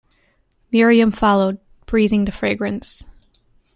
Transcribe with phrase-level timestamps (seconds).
[0.71, 3.03] Miriam followed, breathing the fragrance.